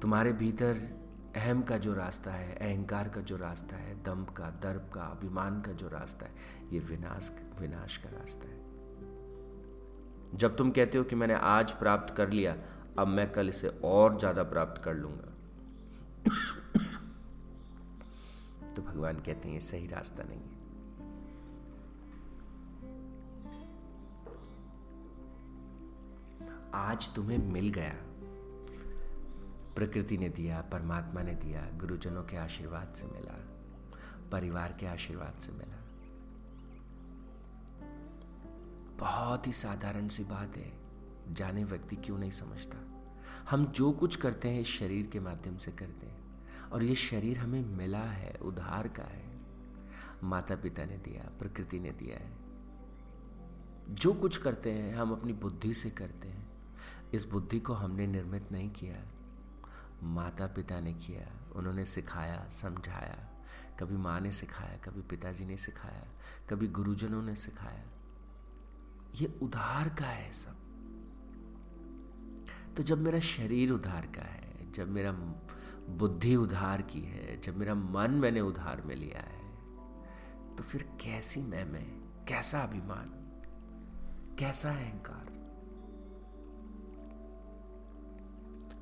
तुम्हारे 0.00 0.32
भीतर 0.32 0.76
अहम 1.36 1.62
का 1.62 1.78
जो 1.78 1.94
रास्ता 1.94 2.30
है, 2.30 2.54
अहंकार 2.54 3.08
का 3.08 3.20
जो 3.20 3.36
रास्ता 3.36 3.76
है, 3.76 4.02
दम 4.02 4.24
का, 4.24 4.50
दर्प 4.62 4.90
का, 4.94 5.02
अभिमान 5.02 5.60
का 5.60 5.72
जो 5.72 5.88
रास्ता 5.88 6.26
है, 6.26 6.32
ये 6.72 6.78
विनाश 6.78 7.32
विनाश 7.60 7.96
का 7.96 8.10
रास्ता 8.10 8.48
है। 8.48 8.60
जब 10.34 10.56
तुम 10.56 10.70
कहते 10.70 10.98
हो 10.98 11.04
कि 11.04 11.16
मैंने 11.16 11.34
आज 11.34 11.72
प्राप्त 11.72 12.14
कर 12.14 12.30
लिया 12.30 12.56
अब 12.98 13.06
मैं 13.06 13.32
कल 13.32 13.48
इसे 13.48 13.68
और 13.84 14.18
ज़्यादा 14.18 14.42
प्राप्त 14.42 14.82
कर 14.82 14.94
लूँगा। 14.94 15.28
तो 18.76 18.82
भगवान 18.82 19.16
कहते 19.16 19.48
हैं 19.48 19.60
सही 19.60 19.86
रास्ता 19.86 20.22
नहीं 20.22 20.40
है। 20.40 20.62
आज 26.74 27.14
तुम्हें 27.14 27.38
मिल 27.38 27.68
गया। 27.68 27.94
प्रकृति 29.74 30.18
ने 30.18 30.28
दिया, 30.28 30.60
परमात्मा 30.60 31.22
ने 31.22 31.34
दिया, 31.34 31.70
गुरुजनों 31.74 32.22
के 32.22 32.36
आशीर्वाद 32.36 32.92
से 32.94 33.06
मिला, 33.06 33.34
परिवार 34.32 34.76
के 34.80 34.86
आशीर्वाद 34.86 35.38
से 35.38 35.52
मिला। 35.52 35.78
बहुत 38.98 39.46
ही 39.46 39.52
साधारण 39.52 40.08
सी 40.08 40.24
बात 40.24 40.56
है। 40.56 40.81
जाने 41.32 41.64
व्यक्ति 41.64 41.96
क्यों 41.96 42.18
नहीं 42.18 42.30
समझता? 42.30 42.78
हम 43.50 43.64
जो 43.64 43.92
कुछ 43.92 44.16
करते 44.16 44.48
हैं, 44.48 44.60
इस 44.60 44.66
शरीर 44.66 45.06
के 45.06 45.20
माध्यम 45.20 45.56
से 45.56 45.72
करते 45.72 46.06
हैं। 46.06 46.22
और 46.70 46.82
ये 46.82 46.94
शरीर 46.94 47.38
हमें 47.38 47.64
मिला 47.64 48.02
है, 48.02 48.34
उधार 48.42 48.88
का 48.88 49.02
है। 49.02 49.40
माता 50.24 50.56
पिता 50.56 50.84
ने 50.84 50.98
दिया, 50.98 51.30
प्रकृति 51.38 51.80
ने 51.80 51.90
दिया 51.90 52.16
है। 52.16 52.32
जो 53.94 54.14
कुछ 54.14 54.38
करते 54.38 54.72
हैं, 54.72 54.94
हम 54.96 55.12
अपनी 55.12 55.32
बुद्धि 55.32 55.74
से 55.74 55.90
करते 55.90 56.28
हैं। 56.28 56.52
इस 57.14 57.24
बुद्धि 57.24 57.60
को 57.60 57.72
हमने 57.72 58.06
निर्मित 58.06 58.52
नहीं 58.52 58.70
किया। 58.70 59.06
माता 60.02 60.46
पिता 60.46 60.80
ने 60.80 60.92
किया, 60.92 61.52
उन्होंने 61.52 61.84
सिखाया, 61.84 62.48
समझाया। 62.48 63.28
कभी 63.80 63.96
माँ 63.96 64.20
ने 64.20 64.32
सिखाया, 64.32 64.76
कभी 64.76 65.02
पिताजी 65.02 65.44
ने 65.44 65.56
सिखाया, 65.56 66.08
कभी 66.50 66.68
गुरुजनों 66.68 67.22
ने 67.22 67.36
सिखाया। 67.36 67.84
ये 69.14 69.38
उधार 69.42 69.88
का 69.88 70.06
है 70.06 70.32
सब। 70.32 70.61
तो 72.76 72.82
जब 72.82 72.98
मेरा 72.98 73.18
शरीर 73.18 73.70
उधार 73.70 74.06
का 74.06 74.22
है, 74.22 74.72
जब 74.72 74.88
मेरा 74.88 75.12
बुद्धि 75.90 76.36
उधार 76.36 76.82
की 76.82 77.00
है, 77.00 77.40
जब 77.40 77.56
मेरा 77.56 77.74
मन 77.74 78.10
मैंने 78.10 78.40
उधार 78.40 78.82
में 78.82 78.94
लिया 78.96 79.20
है 79.20 79.42
तो 80.56 80.62
फिर 80.62 80.82
कैसी 81.00 81.40
मैं 81.42 81.64
मैं, 81.64 81.86
कैसा 82.28 82.60
अभिमान, 82.60 83.10
कैसा 84.38 84.70
अहंकार? 84.70 85.30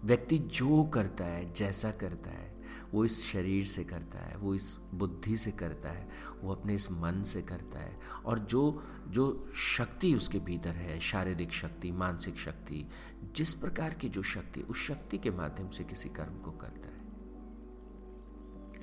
व्यक्ति 0.04 0.38
जो 0.38 0.84
करता 0.84 1.24
है, 1.24 1.52
जैसा 1.52 1.90
करता 1.92 2.30
है 2.30 2.49
वो 2.92 3.04
इस 3.04 3.26
शरीर 3.26 3.64
से 3.64 3.84
करता 3.84 4.18
है, 4.18 4.36
वो 4.36 4.54
इस 4.54 4.76
बुद्धि 4.94 5.36
से 5.36 5.50
करता 5.50 5.88
है, 5.88 6.08
वो 6.42 6.54
अपने 6.54 6.74
इस 6.74 6.92
मन 6.92 7.22
से 7.22 7.42
करता 7.42 7.78
है। 7.78 8.00
और 8.24 8.38
जो 8.38 8.84
जो 9.08 9.52
शक्ति 9.54 10.14
उसके 10.14 10.38
भीतर 10.38 10.70
है, 10.70 11.00
शारीरिक 11.00 11.52
शक्ति, 11.52 11.92
मानसिक 11.92 12.38
शक्ति, 12.38 12.88
जिस 13.36 13.54
प्रकार 13.54 13.94
की 13.94 14.08
जो 14.08 14.22
शक्ति, 14.22 14.60
उस 14.60 14.86
शक्ति 14.86 15.18
के 15.18 15.30
माध्यम 15.30 15.70
से 15.70 15.84
किसी 15.84 16.08
कर्म 16.08 16.38
को 16.38 16.50
करता 16.50 16.88
है। 16.88 17.00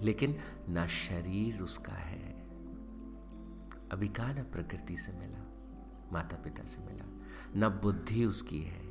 लेकिन 0.01 0.37
ना 0.69 0.87
शरीर 0.87 1.61
उसका 1.61 1.93
है। 1.93 2.31
अभी 3.91 4.07
कहा 4.07 4.33
ना 4.33 4.43
प्रकृति 4.43 4.97
से 4.97 5.11
मिला 5.11 5.39
माता 6.11 6.37
पिता 6.37 6.63
से 6.63 6.81
मिला। 6.81 7.05
न 7.55 7.79
बुद्धि 7.81 8.25
उसकी 8.25 8.61
है, 8.61 8.83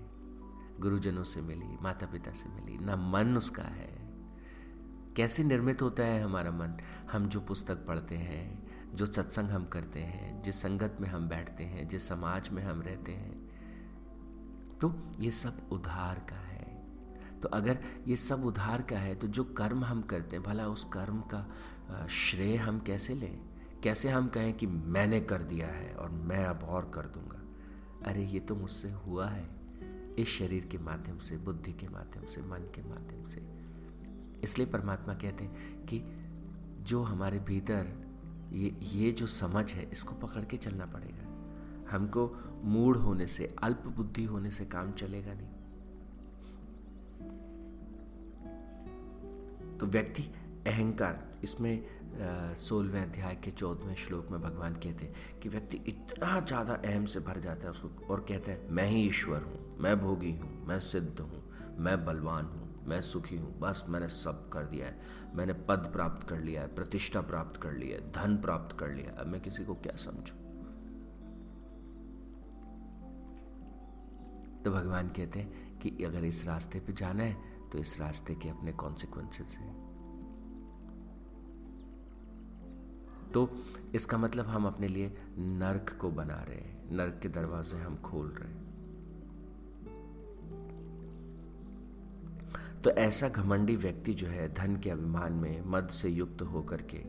गुरुजनों 0.80 1.24
से 1.24 1.40
मिली 1.40 1.82
माता 1.82 2.06
पिता 2.06 2.32
से 2.32 2.48
मिली, 2.48 2.78
ना 2.78 2.96
मन 2.96 3.36
उसका 3.36 3.62
है। 3.62 3.95
कैसे 5.16 5.44
निर्मित 5.44 5.82
होता 5.82 6.04
है 6.04 6.22
हमारा 6.22 6.50
मन? 6.50 6.76
हम 7.12 7.26
जो 7.26 7.40
पुस्तक 7.40 7.86
पढ़ते 7.86 8.16
हैं, 8.16 8.66
जो 8.94 9.06
सत्संग 9.06 9.48
हम 9.48 9.64
करते 9.66 10.00
हैं, 10.00 10.42
जिस 10.42 10.60
संगत 10.62 10.96
में 11.00 11.08
हम 11.08 11.28
बैठते 11.28 11.64
हैं, 11.64 11.88
जिस 11.88 12.08
समाज 12.08 12.48
में 12.48 12.62
हम 12.62 12.82
रहते 12.82 13.12
हैं 13.12 13.46
तो 14.78 14.94
ये 15.20 15.30
सब 15.30 15.68
उधार 15.72 16.18
का 16.30 16.36
है। 16.36 16.82
तो 17.40 17.48
अगर 17.48 17.78
ये 18.08 18.16
सब 18.16 18.44
उधार 18.44 18.82
का 18.82 18.98
है 18.98 19.14
तो 19.14 19.26
जो 19.26 19.44
कर्म 19.44 19.84
हम 19.84 20.02
करते 20.02 20.36
हैं, 20.36 20.44
भला 20.44 20.66
उस 20.66 20.84
कर्म 20.84 21.20
का 21.20 22.06
श्रेय 22.06 22.56
हम 22.56 22.80
कैसे 22.80 23.14
लें? 23.14 23.40
कैसे 23.82 24.08
हम 24.08 24.28
कहें 24.28 24.54
कि 24.54 24.66
मैंने 24.66 25.20
कर 25.20 25.42
दिया 25.42 25.66
है 25.66 25.94
और 25.94 26.10
मैं 26.10 26.44
अब 26.44 26.62
और 26.64 26.90
कर 26.94 27.02
दूँगा? 27.02 27.42
अरे, 28.10 28.24
ये 28.24 28.40
तो 28.40 28.54
मुझसे 28.54 28.90
हुआ 28.90 29.28
है। 29.28 29.48
इस 30.18 30.28
शरीर 30.28 30.66
के 30.66 30.78
माध्यम 30.78 31.18
से, 31.18 31.36
बुद्धि 31.36 31.72
के 31.72 31.88
माध्यम 31.88 32.24
से, 32.24 32.42
मन 32.42 32.70
के 32.74 32.82
माध्यम 32.82 33.24
से। 33.24 33.65
इसलिए 34.46 34.66
परमात्मा 34.68 35.14
कहते 35.14 35.44
हैं 35.44 35.84
कि 35.86 36.02
जो 36.82 37.02
हमारे 37.02 37.38
भीतर 37.40 37.86
ये 38.52 38.74
ये 38.84 39.10
जो 39.12 39.26
समझ 39.28 39.72
है, 39.72 39.88
इसको 39.92 40.14
पकड़ 40.16 40.44
के 40.44 40.56
चलना 40.58 40.86
पड़ेगा। 40.86 41.24
हमको 41.90 42.26
मूड 42.64 42.96
होने 42.96 43.26
से, 43.26 43.54
अल्प 43.62 43.82
बुद्धि 43.96 44.24
होने 44.24 44.50
से 44.50 44.64
काम 44.66 44.92
चलेगा 44.94 45.34
नहीं। 45.34 45.54
तो 49.78 49.86
व्यक्ति 49.88 50.22
अहंकार, 50.66 51.22
इसमें 51.44 51.84
सोलहवें 52.56 53.02
अध्याय 53.02 53.34
के 53.44 53.50
चौदहवें 53.50 53.94
श्लोक 53.96 54.30
में 54.30 54.40
भगवान 54.42 54.74
कहते 54.74 55.04
हैं 55.04 55.40
कि 55.42 55.48
व्यक्ति 55.48 55.80
इतना 55.88 56.40
ज़्यादा 56.40 56.74
अहम 56.74 57.06
से 57.06 57.20
भर 57.20 57.40
जाता 57.40 57.66
है 57.66 57.70
उसको 57.70 58.06
और 58.06 58.24
कहते 58.28 58.50
हैं, 58.50 58.68
मैं 58.70 58.86
ही 58.88 59.06
ईश्वर 59.06 59.42
हूँ, 59.42 59.76
मैं 59.80 59.98
भोगी 60.00 60.32
हूँ, 60.32 60.50
मैं 60.66 60.78
सिद्ध 60.82 61.20
हूँ, 61.20 61.42
मैं 61.78 62.04
बलवान 62.04 62.44
हूँ। 62.46 62.65
मैं 62.86 63.00
सुखी 63.02 63.36
हूँ। 63.36 63.58
बस 63.58 63.84
मैंने 63.88 64.08
सब 64.08 64.48
कर 64.48 64.64
दिया 64.64 64.86
है। 64.86 65.00
मैंने 65.34 65.52
पद 65.52 65.90
प्राप्त 65.92 66.28
कर 66.28 66.40
लिया 66.40 66.62
है, 66.62 66.74
प्रतिष्ठा 66.74 67.20
प्राप्त 67.20 67.60
कर 67.60 67.72
लिया 67.72 67.98
है, 67.98 68.10
धन 68.12 68.36
प्राप्त 68.36 68.78
कर 68.78 68.90
लिया 68.90 69.20
अब 69.20 69.26
मैं 69.26 69.40
किसी 69.40 69.64
को 69.64 69.74
क्या 69.74 69.96
समझू? 69.96 70.34
तो 74.64 74.72
भगवान 74.72 75.08
कहते 75.08 75.40
हैं 75.40 75.78
कि 75.78 76.04
अगर 76.04 76.24
इस 76.24 76.46
रास्ते 76.46 76.80
पे 76.80 76.92
जाना 76.92 77.22
है 77.22 77.68
तो 77.72 77.78
इस 77.78 78.00
रास्ते 78.00 78.34
के 78.34 78.48
अपने 78.48 78.72
कॉन्सिक्वेंसेस 78.72 79.56
हैं। 79.58 79.74
तो 83.34 83.48
इसका 83.94 84.18
मतलब 84.18 84.46
हम 84.46 84.66
अपने 84.66 84.88
लिए 84.88 85.16
नर्क 85.38 85.98
को 86.00 86.10
बना 86.10 86.42
रहे 86.42 86.56
हैं। 86.56 86.96
नर्क 86.96 87.18
के 87.22 87.28
दरवाजे 87.28 87.76
हम 87.76 87.96
खोल 87.96 88.28
रहे 88.28 88.52
हैं। 88.52 88.75
तो 92.84 92.90
ऐसा 92.90 93.28
घमंडी 93.28 93.76
व्यक्ति 93.76 94.14
जो 94.14 94.26
है 94.26 94.54
धन 94.54 94.76
के 94.76 94.90
अभिमान 94.90 95.32
में 95.32 95.62
मद 95.66 95.88
से 95.88 96.08
युक्त 96.08 96.42
हो 96.42 96.62
करके 96.62 97.04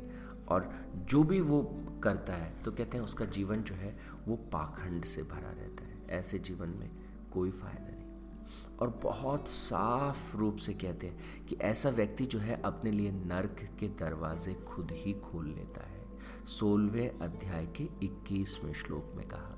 और 0.47 0.73
जो 0.95 1.23
भी 1.23 1.41
वो 1.41 1.83
करता 2.03 2.33
है 2.33 2.63
तो 2.63 2.71
कहते 2.71 2.97
हैं 2.97 3.05
उसका 3.05 3.25
जीवन 3.25 3.63
जो 3.63 3.75
है 3.75 3.99
वो 4.27 4.35
पाखंड 4.35 5.05
से 5.05 5.23
भरा 5.23 5.51
रहता 5.51 5.83
है। 5.83 6.05
ऐसे 6.09 6.39
जीवन 6.39 6.69
में 6.69 6.91
कोई 7.33 7.51
फ़ायदा 7.51 7.91
नहीं। 7.91 8.07
और 8.79 8.99
बहुत 9.03 9.47
साफ़ 9.47 10.37
रूप 10.37 10.55
से 10.55 10.73
कहते 10.73 11.07
हैं 11.07 11.45
कि 11.45 11.55
ऐसा 11.55 11.89
व्यक्ति 11.89 12.25
जो 12.25 12.39
है 12.39 12.61
अपने 12.61 12.91
लिए 12.91 13.11
नर्क 13.11 13.69
के 13.79 13.87
दरवाजे 13.87 14.53
खुद 14.53 14.91
ही 14.91 15.13
खोल 15.13 15.47
लेता 15.47 15.87
है। 15.87 16.07
सोलहवें 16.45 17.19
अध्याय 17.19 17.65
के 17.65 17.83
इक्कीसवें 17.83 18.73
श्लोक 18.73 19.13
में 19.15 19.27
कहा 19.27 19.53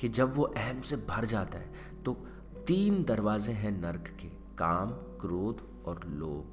कि 0.00 0.08
जब 0.08 0.34
वो 0.34 0.42
अहम 0.42 0.80
से 0.80 0.96
भर 0.96 1.24
जाता 1.24 1.58
है 1.58 1.72
तो 2.04 2.26
तीन 2.66 3.02
दरवाजे 3.04 3.52
हैं 3.52 3.70
नरक 3.72 4.08
के, 4.20 4.28
काम, 4.58 4.90
क्रोध 5.20 5.60
और 5.86 6.00
लोभ। 6.06 6.52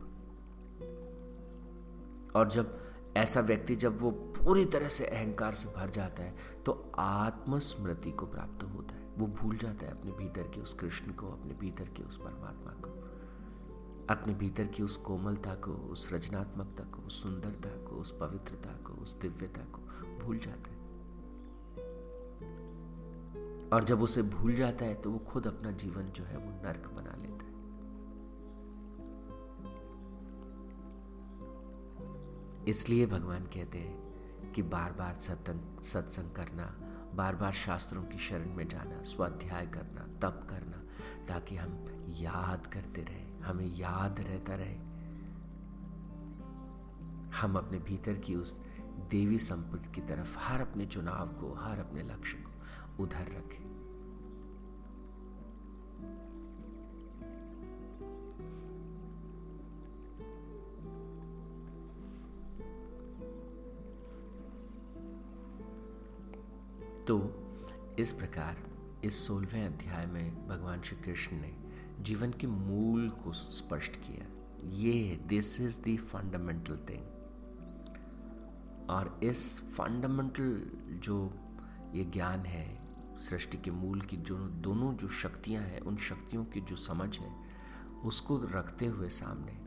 और 2.36 2.50
जब 2.50 2.80
ऐसा 3.18 3.42
व्यक्ति 3.42 3.76
जब 3.76 4.00
वो 4.00 4.12
पूरी 4.12 4.66
तरह 4.66 4.88
से 4.88 5.06
अहंकार 5.06 5.54
से 5.54 5.70
भर 5.70 5.90
जाता 5.90 6.24
है 6.24 6.36
तो 6.66 6.92
आत्मस्मृति 6.98 8.12
को 8.12 8.26
प्राप्त 8.26 8.64
होता 8.64 8.96
है। 8.96 9.02
वो 9.18 9.28
भूल 9.28 9.58
जाता 9.58 9.86
है 9.86 9.92
अपने 9.92 10.12
भीतर 10.12 10.44
के 10.44 10.62
उस 10.62 10.74
कृष्ण 10.74 11.12
को, 11.12 11.28
अपने 11.28 11.54
भीतर 11.54 11.90
के 11.90 12.04
उस 12.04 12.18
परमात्मा 12.18 12.72
को, 12.84 12.92
अपने 14.10 14.34
भीतर 14.34 14.68
की 14.68 14.84
उस 14.84 14.98
कोमलता 14.98 15.56
को, 15.56 15.72
उस 15.72 16.10
रचनात्मकता 16.14 16.84
को, 16.84 17.02
उस 17.02 17.22
सुंदरता 17.24 17.70
को, 17.86 17.96
उस 17.96 18.12
पवित्रता 18.12 18.72
को, 18.84 18.94
उस 18.94 19.20
दिव्यता 19.20 19.62
को, 19.72 19.82
भूल 20.20 20.38
जाता 20.38 20.72
है। 20.72 20.73
और 23.74 23.84
जब 23.84 24.02
उसे 24.02 24.22
भूल 24.22 24.56
जाता 24.56 24.86
है 24.86 24.96
तो 24.96 25.12
वो 25.12 25.20
खुद 25.20 25.48
अपना 25.48 25.72
जीवन 25.72 26.04
जो 26.04 26.24
है, 26.24 26.38
वो 26.38 26.64
नर्क 26.64 26.88
बना 26.88 27.16
लेता 27.16 27.46
है। 27.46 27.54
इसलिए 32.68 33.06
भगवान 33.06 33.44
कहते 33.44 33.78
हैं 33.78 34.52
कि 34.52 34.62
बार 34.62 34.92
बार 34.92 35.14
सत्संग 35.14 35.82
सत्संग 35.82 36.32
करना 36.32 36.76
बार 37.14 37.36
बार 37.36 37.52
शास्त्रों 37.52 38.04
की 38.04 38.18
शरण 38.18 38.54
में 38.56 38.68
जाना, 38.68 39.02
स्वाध्याय 39.04 39.68
करना, 39.68 40.08
तप 40.20 40.48
करना, 40.50 40.84
ताकि 41.28 41.56
हम 41.56 41.86
याद 42.10 42.68
करते 42.68 43.02
रहे, 43.02 43.40
हमें 43.40 43.66
याद 43.66 44.20
रहता 44.20 44.56
रहे। 44.56 44.76
हम 47.38 47.58
अपने 47.58 47.80
भीतर 47.80 48.14
की 48.14 48.36
उस 48.36 48.58
देवी 49.10 49.40
संपत्ति 49.40 49.90
की 49.90 50.02
तरफ़, 50.02 50.38
हर 50.40 50.62
अपने 50.62 50.86
चुनाव 50.86 51.28
को, 51.28 51.54
हर 51.54 51.80
अपने 51.80 52.04
लक्ष्य 52.04 52.38
को 52.38 52.53
उधर 53.00 53.22
रखें। 53.22 53.74
तो 67.08 67.20
इस 68.00 68.14
प्रकार, 68.14 68.58
इस 69.04 69.28
सोलहवें 69.28 69.66
अध्याय 69.66 70.06
में 70.06 70.48
भगवान 70.48 70.82
श्री 70.82 70.98
कृष्ण 70.98 71.36
ने 71.36 71.56
जीवन 72.00 72.32
के 72.32 72.48
मूल 72.48 73.10
को 73.10 73.34
स्पष्ट 73.34 73.96
किया। 73.96 74.26
ये 74.70 75.20
this 75.28 75.62
is 75.62 75.82
the 75.82 75.98
fundamental 75.98 76.78
thing 76.78 77.04
और 78.90 79.20
इस 79.24 79.62
फंडामेंटल 79.62 80.72
जो 81.04 81.34
ये 81.94 82.04
ज्ञान 82.04 82.40
है 82.40 82.83
सृष्टि 83.18 83.58
के 83.58 83.72
मूल 83.72 84.02
की 84.02 84.18
जो 84.18 84.38
दोनों 84.38 84.94
जो 84.94 85.08
शक्तियाँ 85.08 85.64
हैं, 85.64 85.80
उन 85.80 85.98
शक्तियों 85.98 86.46
की 86.46 86.62
जो 86.62 86.76
समझ 86.76 87.20
है, 87.20 87.34
उसको 88.04 88.38
रखते 88.38 88.86
हुए 88.86 89.10
सामने 89.10 89.60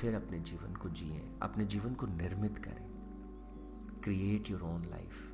फिर 0.00 0.14
अपने 0.14 0.40
जीवन 0.40 0.74
को 0.74 0.88
जिए, 0.88 1.30
अपने 1.42 1.64
जीवन 1.64 1.94
को 1.94 2.06
निर्मित 2.06 2.58
करें। 2.58 2.88
क्रिएट 4.04 4.50
योर 4.50 4.62
ओन 4.62 4.86
लाइफ 4.86 5.26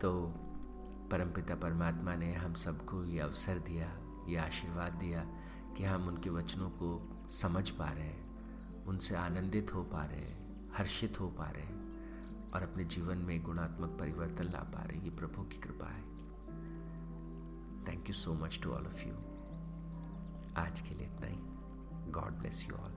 तो 0.00 0.34
परमपिता 1.10 1.54
परमात्मा 1.54 2.14
ने 2.14 2.32
हम 2.34 2.54
सबको 2.54 3.04
ये 3.04 3.20
अवसर 3.20 3.58
दिया, 3.58 3.88
ये 4.28 4.36
आशीर्वाद 4.36 4.92
दिया 4.92 5.24
कि 5.76 5.84
हम 5.84 6.08
उनके 6.08 6.30
वचनों 6.30 6.70
को 6.70 7.02
समझ 7.30 7.70
पा 7.70 7.88
रहे 7.88 8.04
हैं, 8.04 8.84
उनसे 8.84 9.16
आनंदित 9.16 9.74
हो 9.74 9.82
पा 9.82 10.04
रहे 10.04 10.20
हैं। 10.20 10.43
हर्षित 10.78 11.20
हो 11.20 11.28
पा 11.28 11.50
रहे 11.50 11.62
हैं 11.62 11.84
और 12.50 12.62
अपने 12.62 12.84
जीवन 12.84 13.18
में 13.18 13.42
गुणात्मक 13.42 13.90
परिवर्तन 14.00 14.44
ला 14.44 14.60
पा 14.60 14.82
रहे 14.82 14.96
हैं। 14.96 15.04
ये 15.04 15.10
प्रभु 15.10 15.42
की 15.42 15.58
कृपा 15.58 15.86
है। 15.86 16.02
Thank 17.84 18.08
you 18.08 18.14
so 18.14 18.34
much 18.34 18.60
to 18.62 18.70
all 18.70 18.86
of 18.86 19.02
you 19.02 19.14
आज 20.56 20.80
के 20.80 20.94
लिए 20.94 21.06
इतना 21.06 21.26
ही। 21.26 21.38
God 22.10 22.32
bless 22.32 22.66
you 22.68 22.74
all 22.74 22.92